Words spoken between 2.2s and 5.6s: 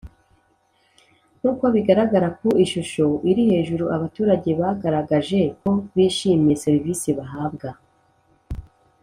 ku ishusho iri hejuru abaturage bagaragaje